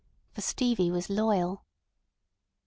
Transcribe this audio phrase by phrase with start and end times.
[0.33, 1.63] For Stevie was loyal..